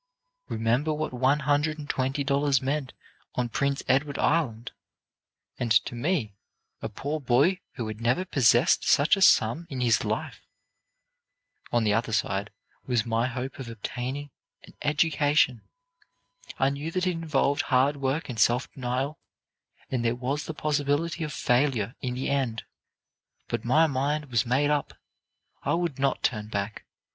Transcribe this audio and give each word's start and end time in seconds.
Remember 0.49 0.91
what 0.95 1.13
one 1.13 1.41
hundred 1.41 1.77
and 1.77 1.87
twenty 1.87 2.23
dollars 2.23 2.59
meant 2.59 2.93
on 3.35 3.49
Prince 3.49 3.83
Edward 3.87 4.17
Island, 4.17 4.71
and 5.59 5.71
to 5.71 5.93
me, 5.93 6.33
a 6.81 6.89
poor 6.89 7.19
boy 7.19 7.59
who 7.73 7.87
had 7.87 8.01
never 8.01 8.25
possessed 8.25 8.83
such 8.89 9.15
a 9.15 9.21
sum 9.21 9.67
in 9.69 9.79
his 9.81 10.03
life. 10.03 10.41
On 11.71 11.83
the 11.83 11.93
other 11.93 12.13
side 12.13 12.49
was 12.87 13.05
my 13.05 13.27
hope 13.27 13.59
of 13.59 13.69
obtaining 13.69 14.31
an 14.63 14.73
education. 14.81 15.69
I 16.57 16.71
knew 16.71 16.89
that 16.89 17.05
it 17.05 17.11
involved 17.11 17.61
hard 17.61 17.97
work 17.97 18.27
and 18.27 18.39
self 18.39 18.73
denial, 18.73 19.19
and 19.91 20.03
there 20.03 20.15
was 20.15 20.45
the 20.45 20.55
possibility 20.55 21.23
of 21.23 21.31
failure 21.31 21.93
in 22.01 22.15
the 22.15 22.27
end. 22.27 22.63
But 23.49 23.63
my 23.63 23.85
mind 23.85 24.31
was 24.31 24.47
made 24.47 24.71
up. 24.71 24.95
I 25.61 25.75
would 25.75 25.99
not 25.99 26.23
turn 26.23 26.47
back. 26.47 26.87